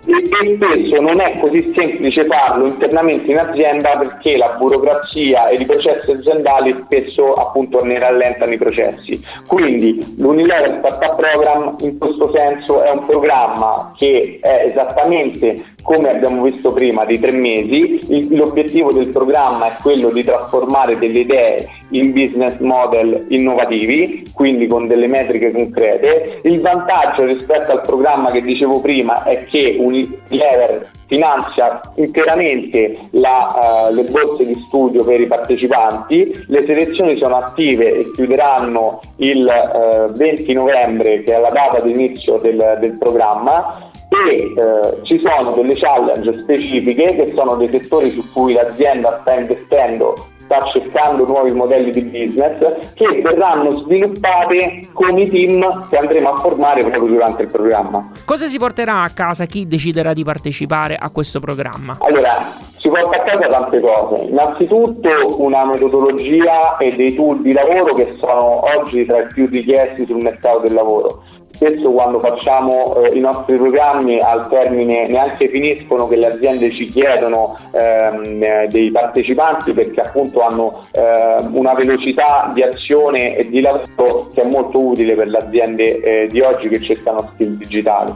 e 0.08 0.56
spesso 0.56 1.02
non 1.02 1.20
è 1.20 1.38
così 1.40 1.74
semplice 1.76 2.24
farlo 2.26 2.68
internamente 2.68 3.30
in 3.30 3.40
azienda 3.40 3.98
perché 3.98 4.38
la 4.38 4.56
burocrazia 4.58 5.50
e 5.50 5.56
i 5.56 5.66
processi 5.66 6.12
aziendali 6.12 6.76
spesso 6.86 7.34
appunto 7.34 7.84
ne 7.84 8.00
rallentano 8.00 8.54
i 8.54 8.58
processi. 8.58 9.22
Quindi 9.46 10.00
l'Unilever 10.18 10.80
Startup 10.80 11.16
Program 11.16 11.76
in 11.82 11.98
questo 11.98 12.32
senso 12.32 12.82
è 12.84 12.92
un 12.92 13.06
programma 13.06 13.94
che 13.98 14.40
è 14.42 14.64
esattamente 14.66 15.76
come 15.84 16.10
abbiamo 16.10 16.44
visto 16.44 16.72
prima 16.72 17.06
di 17.06 17.20
tre 17.20 17.32
mesi. 17.32 18.00
L'obiettivo 18.36 18.92
del 18.92 19.10
programma 19.10 19.68
è 19.68 19.82
quello 19.82 20.10
di 20.10 20.24
trasformare 20.24 20.98
delle 20.98 21.20
idee 21.20 21.68
in 21.89 22.12
business 22.13 22.58
model 22.60 23.25
innovativi, 23.29 24.29
quindi 24.34 24.67
con 24.67 24.88
delle 24.88 25.08
metriche 25.08 25.51
concrete. 25.51 26.39
Il 26.44 26.62
vantaggio 26.62 27.25
rispetto 27.25 27.72
al 27.72 27.82
programma 27.82 28.32
che 28.32 28.41
dicevo 28.41 28.82
prima 28.82 29.24
è 29.24 29.46
che 29.46 29.77
Unilever 29.79 30.91
finanzia 31.08 31.82
interamente 31.96 33.10
la, 33.12 33.88
uh, 33.89 33.94
le 33.94 34.03
borse 34.03 34.46
di 34.46 34.56
studio 34.67 35.03
per 35.03 35.22
i 35.22 35.27
partecipanti, 35.27 36.46
le 36.48 36.65
selezioni 36.67 37.17
sono 37.17 37.38
attive 37.38 37.91
e 37.91 38.12
chiuderanno 38.12 39.00
il 39.17 39.46
uh, 39.46 40.12
eh, 40.12 40.17
20 40.17 40.53
novembre 40.53 41.24
che 41.24 41.36
è 41.36 41.39
la 41.39 41.50
data 41.50 41.79
di 41.79 41.91
inizio 41.91 42.38
del, 42.38 42.77
del 42.79 42.98
programma 42.98 43.89
e 44.10 44.36
eh, 44.36 45.03
ci 45.03 45.20
sono 45.20 45.51
delle 45.53 45.75
challenge 45.75 46.38
specifiche 46.38 47.15
che 47.15 47.34
sono 47.36 47.56
dei 47.56 47.70
settori 47.72 48.10
su 48.10 48.24
cui 48.32 48.53
l'azienda 48.53 49.20
sta 49.22 49.38
investendo 49.38 50.15
sta 50.48 50.66
cercando 50.72 51.25
nuovi 51.25 51.51
modelli 51.51 51.92
di 51.92 52.04
business 52.04 52.94
che 52.94 53.22
verranno 53.22 53.72
sviluppate 53.72 54.88
con 54.94 55.20
i 55.20 55.30
team 55.30 55.88
che 55.89 55.98
andremo 55.98 56.32
a 56.32 56.38
formare 56.38 56.82
proprio 56.82 57.13
durante 57.13 57.44
il 57.44 57.51
programma. 57.51 58.12
Cosa 58.25 58.48
si 58.48 58.58
porterà 58.58 59.04
a 59.04 59.10
casa 59.10 59.46
chi 59.46 59.68
deciderà 59.68 60.13
di 60.13 60.24
partecipare 60.24 60.96
a 60.96 61.12
questo 61.12 61.39
programma? 61.39 61.98
Allora, 62.00 62.56
si 62.77 62.88
porta 62.88 63.18
a 63.18 63.24
casa 63.24 63.48
tante 63.48 63.80
cose. 63.82 64.24
Innanzitutto 64.24 65.10
una 65.42 65.66
metodologia 65.66 66.77
e 66.77 66.96
dei 66.96 67.13
tool 67.13 67.42
di 67.42 67.51
lavoro 67.51 67.94
che 67.94 68.16
sono 68.18 68.62
oggi 68.77 69.06
tra 69.06 69.20
i 69.20 69.27
più 69.27 69.48
richiesti 69.48 70.06
sul 70.06 70.22
mercato 70.22 70.60
del 70.60 70.74
lavoro 70.74 71.24
spesso 71.58 71.92
quando 71.92 72.20
facciamo 72.20 72.96
eh, 73.02 73.18
i 73.18 73.20
nostri 73.20 73.58
programmi 73.58 74.20
al 74.20 74.48
termine 74.48 75.08
neanche 75.08 75.50
finiscono 75.50 76.08
che 76.08 76.16
le 76.16 76.28
aziende 76.28 76.70
ci 76.70 76.88
chiedono 76.88 77.58
ehm, 77.72 78.44
eh, 78.44 78.68
dei 78.70 78.92
partecipanti 78.92 79.74
perché 79.74 80.02
appunto 80.02 80.42
hanno 80.42 80.86
eh, 80.92 81.44
una 81.52 81.74
velocità 81.74 82.52
di 82.54 82.62
azione 82.62 83.36
e 83.36 83.50
di 83.50 83.62
lavoro 83.62 84.28
che 84.34 84.42
è 84.42 84.46
molto 84.46 84.80
utile 84.80 85.16
per 85.16 85.28
le 85.28 85.38
aziende 85.38 86.00
eh, 86.02 86.28
di 86.28 86.40
oggi 86.42 86.70
che 86.70 86.80
cercano 86.80 87.32
skill 87.34 87.58
digitali. 87.58 88.14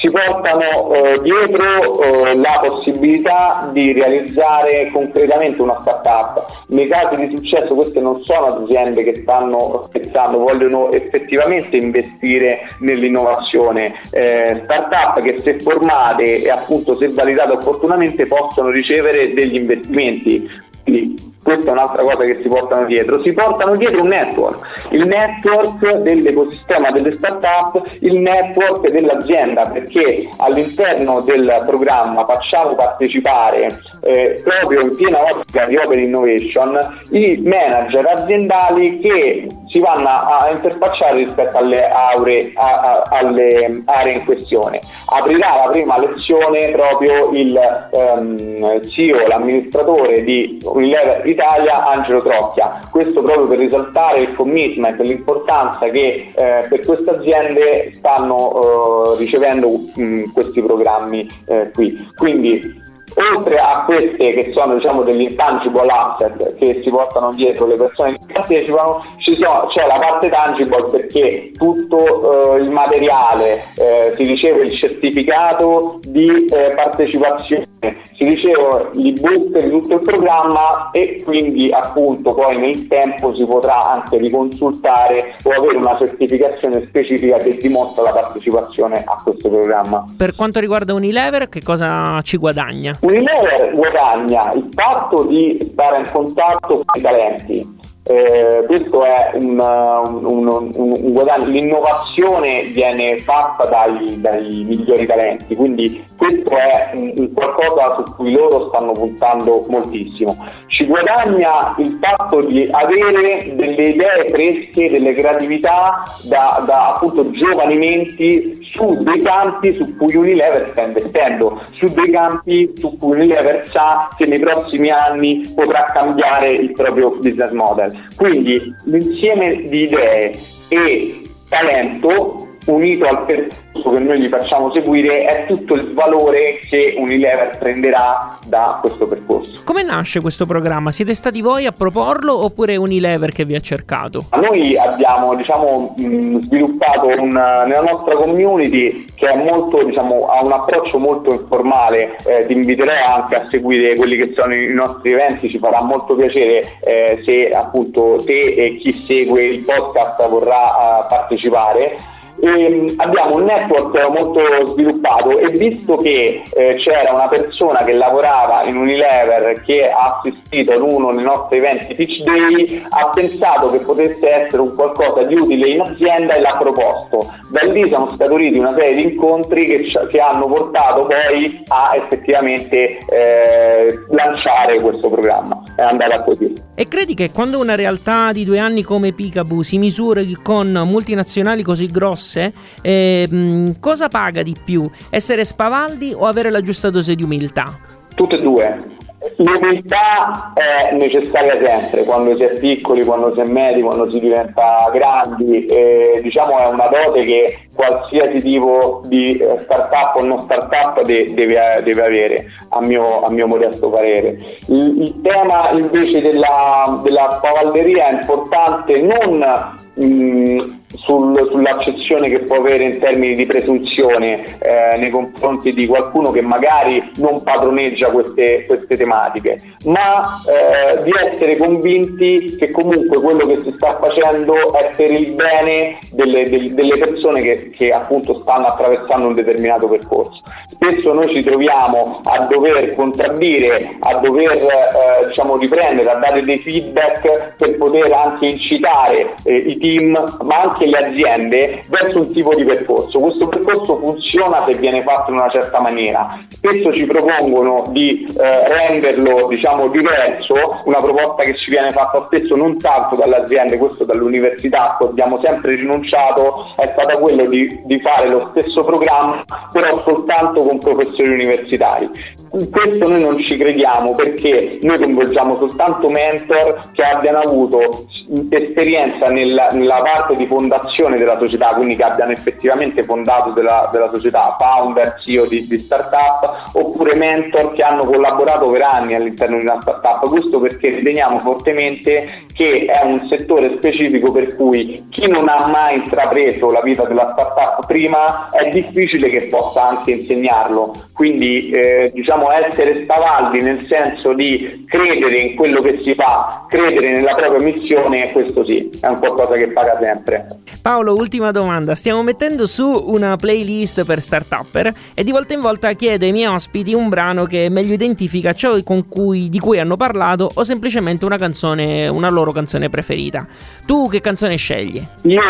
Si 0.00 0.10
portano 0.10 0.92
eh, 0.92 1.20
dietro 1.22 2.00
eh, 2.00 2.36
la 2.36 2.60
possibilità 2.64 3.68
di 3.72 3.92
realizzare 3.92 4.90
concretamente 4.92 5.60
una 5.60 5.78
startup. 5.82 6.64
Nei 6.68 6.88
casi 6.88 7.26
di 7.26 7.36
successo 7.36 7.74
queste 7.74 8.00
non 8.00 8.22
sono 8.22 8.46
aziende 8.46 9.02
che 9.02 9.16
stanno 9.22 9.88
pensando, 9.92 10.38
vogliono 10.38 10.90
effettivamente 10.92 11.76
investire 11.76 12.68
nell'innovazione. 12.80 14.00
Eh, 14.10 14.62
start-up 14.64 15.22
che 15.22 15.38
se 15.38 15.58
formate 15.58 16.42
e 16.42 16.50
appunto 16.50 16.96
se 16.96 17.08
validate 17.08 17.52
opportunamente 17.52 18.26
possono 18.26 18.70
ricevere 18.70 19.32
degli 19.32 19.56
investimenti. 19.56 20.48
Quindi 20.82 21.36
questa 21.42 21.70
è 21.70 21.72
un'altra 21.72 22.02
cosa 22.02 22.24
che 22.24 22.40
si 22.42 22.48
portano 22.48 22.84
dietro, 22.86 23.20
si 23.20 23.32
portano 23.32 23.76
dietro 23.76 24.02
un 24.02 24.08
network, 24.08 24.58
il 24.90 25.06
network 25.06 25.96
dell'ecosistema 25.96 26.90
delle 26.90 27.16
start-up, 27.16 27.82
il 28.00 28.18
network 28.18 28.88
dell'azienda, 28.90 29.62
perché 29.62 30.28
all'interno 30.38 31.20
del 31.20 31.64
programma 31.66 32.26
facciamo 32.26 32.74
partecipare 32.74 33.78
eh, 34.02 34.42
proprio 34.42 34.80
in 34.82 34.96
piena 34.96 35.22
ottica 35.22 35.64
di 35.64 35.76
Open 35.76 36.00
Innovation 36.00 36.78
i 37.10 37.40
manager 37.42 38.06
aziendali 38.06 38.98
che 38.98 39.46
si 39.68 39.80
vanno 39.80 40.08
a 40.08 40.50
interfacciare 40.50 41.24
rispetto 41.24 41.58
alle, 41.58 41.88
aure, 41.88 42.52
a, 42.54 42.80
a, 42.80 43.02
alle 43.10 43.82
aree 43.84 44.14
in 44.14 44.24
questione. 44.24 44.80
Aprirà 45.06 45.64
la 45.64 45.70
prima 45.70 45.98
lezione 45.98 46.70
proprio 46.70 47.30
il 47.30 47.56
ehm, 47.92 48.82
CEO, 48.86 49.26
l'amministratore 49.26 50.22
di 50.22 50.58
Unilever 50.64 51.26
Italia, 51.26 51.86
Angelo 51.86 52.22
Trocchia. 52.22 52.80
Questo 52.90 53.22
proprio 53.22 53.46
per 53.46 53.58
risaltare 53.58 54.20
il 54.20 54.34
commitment, 54.34 55.00
l'importanza 55.00 55.88
che 55.88 56.32
eh, 56.34 56.66
per 56.68 56.80
queste 56.84 57.10
aziende 57.10 57.92
stanno 57.94 59.14
eh, 59.14 59.18
ricevendo 59.18 59.70
mh, 59.94 60.32
questi 60.32 60.62
programmi 60.62 61.26
eh, 61.46 61.70
qui. 61.72 62.08
Quindi 62.16 62.86
oltre 63.18 63.58
a 63.58 63.84
queste 63.84 64.32
che 64.32 64.52
sono 64.54 64.76
diciamo, 64.76 65.02
degli 65.02 65.22
intangible 65.22 65.86
asset 65.86 66.56
che 66.56 66.80
si 66.82 66.90
portano 66.90 67.32
dietro 67.32 67.66
le 67.66 67.76
persone 67.76 68.12
che 68.12 68.32
partecipano, 68.32 69.04
sono, 69.18 69.66
c'è 69.68 69.86
la 69.86 69.98
parte 69.98 70.28
tangible 70.28 70.84
perché 70.90 71.52
tutto 71.56 72.54
eh, 72.56 72.62
il 72.62 72.70
materiale 72.70 73.62
eh, 73.76 74.14
si 74.16 74.24
riceve 74.24 74.64
il 74.64 74.72
certificato 74.72 76.00
di 76.02 76.46
eh, 76.46 76.72
partecipazione, 76.74 77.66
si 77.80 78.24
riceve 78.24 78.88
l'ebook 78.92 79.58
di 79.58 79.70
tutto 79.70 79.94
il 79.94 80.00
programma 80.02 80.90
e 80.92 81.22
quindi 81.24 81.70
appunto 81.70 82.34
poi 82.34 82.56
nel 82.58 82.86
tempo 82.86 83.34
si 83.34 83.44
potrà 83.44 83.82
anche 83.82 84.18
riconsultare 84.18 85.36
o 85.42 85.50
avere 85.50 85.76
una 85.76 85.96
certificazione 85.98 86.86
specifica 86.88 87.36
che 87.38 87.58
dimostra 87.58 88.02
la 88.02 88.12
partecipazione 88.12 89.02
a 89.04 89.20
questo 89.22 89.48
programma. 89.48 90.04
Per 90.16 90.34
quanto 90.34 90.60
riguarda 90.60 90.94
Unilever, 90.94 91.48
che 91.48 91.62
cosa 91.62 92.20
ci 92.22 92.36
guadagna? 92.36 92.98
Unilever 93.08 93.72
guadagna 93.74 94.52
il 94.52 94.68
fatto 94.74 95.24
di 95.24 95.70
stare 95.72 96.00
in 96.00 96.10
contatto 96.12 96.84
con 96.84 96.84
i 96.94 97.00
talenti, 97.00 97.76
eh, 98.02 98.64
questo 98.66 99.02
è 99.02 99.30
un, 99.34 99.58
un, 99.58 100.46
un, 100.46 100.70
un, 100.74 101.12
guadagno, 101.12 101.46
l'innovazione 101.46 102.64
viene 102.64 103.18
fatta 103.18 103.64
dai, 103.64 104.20
dai, 104.20 104.62
migliori 104.64 105.06
talenti, 105.06 105.54
quindi 105.54 106.04
questo 106.18 106.50
è 106.50 106.90
un, 106.94 107.32
qualcosa 107.32 107.96
su 107.96 108.14
cui 108.14 108.32
loro 108.32 108.68
stanno 108.68 108.92
puntando 108.92 109.64
moltissimo. 109.68 110.36
Ci 110.66 110.84
guadagna 110.84 111.74
il 111.78 111.98
fatto 112.00 112.42
di 112.42 112.68
avere 112.70 113.54
delle 113.56 113.88
idee 113.88 114.28
fresche, 114.28 114.90
delle 114.90 115.14
creatività 115.14 116.02
da, 116.24 116.62
da 116.66 116.94
appunto 116.94 117.30
giovani 117.30 117.76
menti 117.76 118.67
su 118.72 119.02
dei 119.02 119.20
campi 119.22 119.74
su 119.76 119.96
cui 119.96 120.14
Unilever 120.14 120.70
sta 120.72 120.82
investendo, 120.82 121.60
su 121.72 121.86
dei 121.86 122.10
campi 122.10 122.72
su 122.76 122.96
cui 122.96 123.12
Unilever 123.12 123.68
sa 123.68 124.08
che 124.16 124.26
nei 124.26 124.38
prossimi 124.38 124.90
anni 124.90 125.42
potrà 125.54 125.90
cambiare 125.92 126.52
il 126.52 126.72
proprio 126.72 127.10
business 127.10 127.50
model. 127.52 127.92
Quindi 128.16 128.74
l'insieme 128.84 129.62
di 129.62 129.82
idee 129.82 130.38
e 130.68 131.22
talento 131.48 132.47
unito 132.72 133.06
al 133.06 133.24
percorso 133.24 133.90
che 133.90 133.98
noi 133.98 134.20
gli 134.20 134.28
facciamo 134.28 134.70
seguire 134.72 135.24
è 135.24 135.46
tutto 135.46 135.74
il 135.74 135.92
valore 135.92 136.60
che 136.68 136.94
Unilever 136.96 137.56
prenderà 137.58 138.38
da 138.46 138.78
questo 138.80 139.06
percorso. 139.06 139.60
Come 139.64 139.82
nasce 139.82 140.20
questo 140.20 140.46
programma? 140.46 140.90
Siete 140.90 141.14
stati 141.14 141.40
voi 141.40 141.66
a 141.66 141.72
proporlo 141.72 142.44
oppure 142.44 142.76
Unilever 142.76 143.32
che 143.32 143.44
vi 143.44 143.54
ha 143.54 143.60
cercato? 143.60 144.24
Noi 144.40 144.76
abbiamo 144.76 145.34
diciamo, 145.34 145.94
sviluppato 145.96 147.06
un, 147.06 147.30
nella 147.30 147.82
nostra 147.82 148.14
community 148.16 149.06
che 149.14 149.34
molto, 149.34 149.82
diciamo, 149.84 150.28
ha 150.28 150.44
un 150.44 150.52
approccio 150.52 150.98
molto 150.98 151.32
informale, 151.32 152.16
eh, 152.26 152.46
ti 152.46 152.52
inviterò 152.52 152.92
anche 153.06 153.34
a 153.36 153.46
seguire 153.50 153.96
quelli 153.96 154.16
che 154.16 154.32
sono 154.36 154.54
i 154.54 154.72
nostri 154.72 155.12
eventi, 155.12 155.50
ci 155.50 155.58
farà 155.58 155.82
molto 155.82 156.14
piacere 156.14 156.62
eh, 156.80 157.22
se 157.24 157.50
appunto 157.50 158.16
te 158.24 158.40
e 158.52 158.76
chi 158.76 158.92
segue 158.92 159.44
il 159.44 159.60
podcast 159.60 160.28
vorrà 160.28 161.04
uh, 161.04 161.06
partecipare 161.08 161.96
e 162.40 162.70
mm, 162.70 162.86
abbiamo 162.98 163.36
un 163.36 163.44
network 163.44 164.08
molto 164.10 164.66
sviluppato 164.66 165.38
e 165.38 165.50
visto 165.50 165.96
che 165.96 166.42
eh, 166.54 166.74
c'era 166.76 167.12
una 167.12 167.28
persona 167.28 167.82
che 167.84 167.94
lavorava 167.94 168.64
in 168.64 168.76
Unilever 168.76 169.60
che 169.62 169.90
ha 169.90 170.18
assistito 170.18 170.72
ad 170.72 170.80
uno 170.80 171.12
dei 171.12 171.24
nostri 171.24 171.58
eventi 171.58 171.94
Pitch 171.94 172.22
Day 172.22 172.84
ha 172.88 173.10
pensato 173.12 173.70
che 173.70 173.78
potesse 173.78 174.28
essere 174.28 174.62
un 174.62 174.74
qualcosa 174.74 175.24
di 175.24 175.34
utile 175.34 175.68
in 175.68 175.80
azienda 175.80 176.34
e 176.34 176.40
l'ha 176.40 176.56
proposto. 176.58 177.26
Da 177.50 177.62
lì 177.62 177.88
sono 177.88 178.08
scaturiti 178.10 178.58
una 178.58 178.74
serie 178.76 178.96
di 178.96 179.12
incontri 179.14 179.66
che, 179.66 179.84
che 180.08 180.20
hanno 180.20 180.46
portato 180.46 181.06
poi 181.06 181.64
a 181.68 181.96
effettivamente 181.96 182.98
eh, 182.98 183.98
lanciare 184.10 184.80
questo 184.80 185.10
programma. 185.10 185.60
È 185.74 185.82
andata 185.82 186.22
così. 186.22 186.54
E 186.74 186.86
credi 186.86 187.14
che 187.14 187.32
quando 187.32 187.58
una 187.58 187.74
realtà 187.74 188.30
di 188.30 188.44
due 188.44 188.58
anni 188.58 188.82
come 188.82 189.12
Picaboo 189.12 189.62
si 189.62 189.78
misuri 189.78 190.36
con 190.40 190.70
multinazionali 190.70 191.62
così 191.62 191.90
grosse 191.90 192.27
grosse, 192.28 192.52
eh, 192.82 193.72
cosa 193.80 194.08
paga 194.08 194.42
di 194.42 194.54
più? 194.62 194.88
Essere 195.10 195.44
spavaldi 195.44 196.12
o 196.14 196.26
avere 196.26 196.50
la 196.50 196.60
giusta 196.60 196.90
dose 196.90 197.14
di 197.14 197.22
umiltà? 197.22 197.78
Tutte 198.14 198.36
e 198.36 198.42
due. 198.42 198.96
L'umiltà 199.38 200.52
è 200.54 200.94
necessaria 200.94 201.58
sempre, 201.64 202.04
quando 202.04 202.36
si 202.36 202.44
è 202.44 202.56
piccoli, 202.58 203.04
quando 203.04 203.34
si 203.34 203.40
è 203.40 203.46
medi, 203.46 203.82
quando 203.82 204.08
si 204.12 204.20
diventa 204.20 204.88
grandi, 204.92 205.66
eh, 205.66 206.20
diciamo 206.22 206.56
è 206.56 206.66
una 206.66 206.86
dote 206.86 207.24
che 207.24 207.58
qualsiasi 207.74 208.40
tipo 208.40 209.02
di 209.06 209.36
eh, 209.36 209.58
startup 209.62 210.14
o 210.16 210.24
non 210.24 210.42
startup 210.42 211.02
de- 211.02 211.34
deve, 211.34 211.80
deve, 211.82 212.02
avere, 212.02 212.46
a 212.68 212.80
mio, 212.80 213.24
a 213.24 213.30
mio, 213.30 213.48
modesto 213.48 213.90
parere. 213.90 214.38
Il, 214.68 215.02
il 215.02 215.20
tema 215.20 215.70
invece 215.72 216.22
della, 216.22 217.00
della 217.02 217.28
spavalderia 217.32 218.10
è 218.10 218.20
importante 218.20 219.00
non 219.00 219.76
mh, 219.94 220.77
sul, 221.02 221.48
sull'accezione 221.50 222.28
che 222.28 222.40
può 222.40 222.56
avere 222.56 222.84
in 222.84 222.98
termini 222.98 223.34
di 223.34 223.46
presunzione 223.46 224.44
eh, 224.58 224.96
nei 224.98 225.10
confronti 225.10 225.72
di 225.72 225.86
qualcuno 225.86 226.30
che 226.30 226.42
magari 226.42 227.10
non 227.16 227.42
padroneggia 227.42 228.10
queste, 228.10 228.64
queste 228.66 228.96
tematiche, 228.96 229.58
ma 229.84 230.40
eh, 230.46 231.02
di 231.02 231.12
essere 231.32 231.56
convinti 231.56 232.56
che 232.56 232.70
comunque 232.70 233.20
quello 233.20 233.46
che 233.46 233.58
si 233.58 233.72
sta 233.76 233.98
facendo 234.00 234.72
è 234.74 234.90
per 234.96 235.10
il 235.10 235.32
bene 235.32 235.98
delle, 236.12 236.48
delle, 236.48 236.96
persone 236.98 237.42
che, 237.42 237.70
che 237.70 237.92
appunto 237.92 238.40
stanno 238.42 238.66
attraversando 238.66 239.28
un 239.28 239.34
determinato 239.34 239.88
percorso. 239.88 240.42
Spesso 240.80 241.12
noi 241.12 241.34
ci 241.34 241.42
troviamo 241.42 242.20
a 242.22 242.46
dover 242.48 242.94
contraddire, 242.94 243.96
a 243.98 244.16
dover 244.20 244.52
eh, 244.52 245.26
diciamo 245.26 245.56
riprendere, 245.56 246.08
a 246.08 246.14
dare 246.14 246.44
dei 246.44 246.60
feedback 246.60 247.56
per 247.56 247.76
poter 247.76 248.12
anche 248.12 248.46
incitare 248.46 249.34
eh, 249.42 249.56
i 249.56 249.76
team, 249.78 250.12
ma 250.42 250.60
anche 250.60 250.86
le 250.86 250.98
aziende 250.98 251.82
verso 251.88 252.20
un 252.20 252.32
tipo 252.32 252.54
di 252.54 252.64
percorso. 252.64 253.18
Questo 253.18 253.48
percorso 253.48 253.98
funziona 253.98 254.66
se 254.70 254.78
viene 254.78 255.02
fatto 255.02 255.32
in 255.32 255.38
una 255.38 255.50
certa 255.50 255.80
maniera. 255.80 256.38
Spesso 256.48 256.94
ci 256.94 257.06
propongono 257.06 257.86
di 257.88 258.24
eh, 258.38 258.68
renderlo 258.68 259.48
diciamo, 259.48 259.88
diverso, 259.88 260.82
una 260.84 260.98
proposta 260.98 261.42
che 261.42 261.56
ci 261.56 261.70
viene 261.70 261.90
fatta 261.90 262.24
spesso 262.26 262.54
non 262.54 262.78
tanto 262.78 263.16
dalle 263.16 263.38
aziende, 263.38 263.78
questo 263.78 264.04
dall'università, 264.04 264.96
a 264.96 265.04
abbiamo 265.04 265.40
sempre 265.42 265.74
rinunciato, 265.74 266.72
è 266.76 266.88
stata 266.92 267.16
quello 267.16 267.46
di, 267.46 267.80
di 267.82 267.98
fare 267.98 268.28
lo 268.28 268.52
stesso 268.52 268.82
programma, 268.82 269.44
però 269.72 269.96
soltanto 270.04 270.66
con 270.68 270.78
professori 270.78 271.30
universitari. 271.30 272.08
In 272.52 272.70
questo 272.70 273.08
noi 273.08 273.22
non 273.22 273.38
ci 273.38 273.56
crediamo 273.56 274.12
perché 274.12 274.78
noi 274.82 274.98
coinvolgiamo 274.98 275.56
soltanto 275.56 276.10
mentor 276.10 276.90
che 276.92 277.02
abbiano 277.02 277.38
avuto 277.38 278.06
esperienza 278.50 279.28
nella, 279.28 279.68
nella 279.72 280.02
parte 280.02 280.34
di 280.34 280.46
fondazione 280.46 281.18
della 281.18 281.38
società, 281.38 281.68
quindi 281.68 281.96
che 281.96 282.04
abbiano 282.04 282.32
effettivamente 282.32 283.02
fondato 283.02 283.52
della, 283.52 283.88
della 283.92 284.10
società, 284.12 284.56
founder, 284.58 285.20
CEO 285.24 285.46
di, 285.46 285.66
di 285.66 285.78
startup, 285.78 286.70
oppure 286.74 287.14
mentor 287.16 287.72
che 287.72 287.82
hanno 287.82 288.04
collaborato 288.04 288.66
per 288.68 288.82
anni 288.82 289.14
all'interno 289.14 289.58
di 289.58 289.64
una 289.64 289.80
startup. 289.80 290.28
Questo 290.28 290.60
perché 290.60 290.90
riteniamo 290.90 291.38
fortemente 291.38 292.46
che 292.52 292.84
è 292.84 293.04
un 293.04 293.26
settore 293.28 293.76
specifico 293.76 294.32
per 294.32 294.56
cui 294.56 295.06
chi 295.10 295.28
non 295.28 295.48
ha 295.48 295.66
mai 295.68 295.96
intrapreso 295.96 296.70
la 296.70 296.82
vita 296.82 297.04
della 297.04 297.32
startup 297.32 297.86
prima 297.86 298.48
è 298.50 298.68
difficile 298.68 299.30
che 299.30 299.48
possa 299.48 299.88
anche 299.88 300.12
insegnarlo. 300.12 300.92
Quindi 301.12 301.70
eh, 301.70 302.10
diciamo 302.12 302.50
essere 302.50 302.94
spavaldi 302.94 303.60
nel 303.60 303.84
senso 303.86 304.32
di 304.32 304.84
credere 304.88 305.38
in 305.38 305.56
quello 305.56 305.80
che 305.80 306.00
si 306.04 306.14
fa, 306.14 306.66
credere 306.68 307.12
nella 307.12 307.34
propria 307.34 307.60
missione, 307.60 308.17
questo 308.32 308.64
sì, 308.64 308.90
è 309.00 309.06
un 309.06 309.18
qualcosa 309.18 309.54
che 309.54 309.68
paga 309.68 309.98
sempre. 310.00 310.46
Paolo, 310.82 311.14
ultima 311.14 311.50
domanda. 311.50 311.94
Stiamo 311.94 312.22
mettendo 312.22 312.66
su 312.66 312.84
una 313.06 313.36
playlist 313.36 314.04
per 314.04 314.20
startupper 314.20 314.92
e 315.14 315.24
di 315.24 315.32
volta 315.32 315.54
in 315.54 315.60
volta 315.60 315.92
chiedo 315.92 316.24
ai 316.24 316.32
miei 316.32 316.46
ospiti 316.46 316.94
un 316.94 317.08
brano 317.08 317.44
che 317.44 317.68
meglio 317.70 317.92
identifica 317.92 318.52
ciò 318.52 318.76
cui, 319.08 319.48
di 319.48 319.58
cui 319.58 319.78
hanno 319.78 319.96
parlato 319.96 320.50
o 320.52 320.64
semplicemente 320.64 321.24
una 321.24 321.36
canzone, 321.36 322.08
una 322.08 322.28
loro 322.30 322.52
canzone 322.52 322.88
preferita. 322.88 323.46
Tu 323.86 324.08
che 324.08 324.20
canzone 324.20 324.56
scegli? 324.56 325.04
Io 325.22 325.42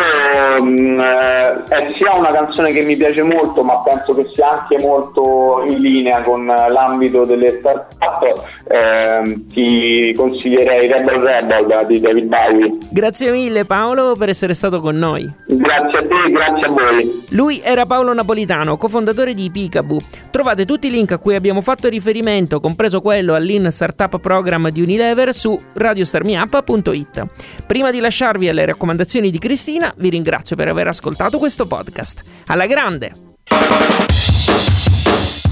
mh, 0.60 0.68
mm, 0.68 1.00
eh, 1.00 1.64
è 1.64 1.88
sia 1.88 2.14
una 2.14 2.30
canzone 2.30 2.72
che 2.72 2.82
mi 2.82 2.96
piace 2.96 3.22
molto, 3.22 3.62
ma 3.62 3.78
penso 3.80 4.14
che 4.14 4.28
sia 4.32 4.60
anche 4.60 4.78
molto 4.78 5.64
in 5.66 5.80
linea 5.80 6.22
con 6.22 6.46
l'ambito 6.46 7.24
delle 7.24 7.58
startup. 7.58 8.44
Eh, 8.70 9.44
ti 9.50 10.12
consiglierei 10.14 10.88
Rebel 10.88 11.20
Rebel 11.20 11.86
di 11.86 12.00
David 12.00 12.24
Bowie. 12.26 12.76
Grazie 12.90 13.30
mille 13.30 13.64
Paolo 13.64 14.14
per 14.14 14.28
essere 14.28 14.52
stato 14.52 14.80
con 14.80 14.96
noi. 14.96 15.26
Grazie 15.46 15.98
a 15.98 16.02
te, 16.02 16.30
grazie 16.30 16.66
a 16.66 16.68
voi. 16.68 17.24
Lui 17.30 17.60
era 17.64 17.86
Paolo 17.86 18.12
Napolitano, 18.12 18.76
cofondatore 18.76 19.32
di 19.32 19.50
Picaboo. 19.50 20.00
Trovate 20.30 20.66
tutti 20.66 20.88
i 20.88 20.90
link 20.90 21.12
a 21.12 21.18
cui 21.18 21.34
abbiamo 21.34 21.62
fatto 21.62 21.88
riferimento, 21.88 22.60
compreso 22.60 23.00
quello 23.00 23.34
all'In 23.34 23.70
Startup 23.70 24.20
Program 24.20 24.68
di 24.68 24.82
Unilever, 24.82 25.32
su 25.32 25.58
radiostarmiup.it. 25.72 27.26
Prima 27.66 27.90
di 27.90 28.00
lasciarvi 28.00 28.50
alle 28.50 28.66
raccomandazioni 28.66 29.30
di 29.30 29.38
Cristina, 29.38 29.90
vi 29.96 30.10
ringrazio 30.10 30.56
per 30.56 30.68
aver 30.68 30.88
ascoltato 30.88 31.38
questo 31.38 31.66
podcast. 31.66 32.22
Alla 32.48 32.66
grande! 32.66 33.12